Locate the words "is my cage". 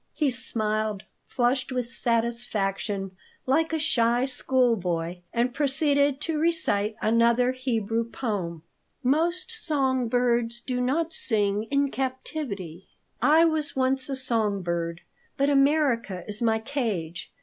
16.27-17.31